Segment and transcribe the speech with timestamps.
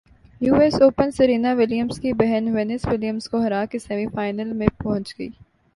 [0.41, 5.29] US Open Serena Williams بہن Venus Williams کو ہرا کر سیمی فائنل میں پہنچ گئی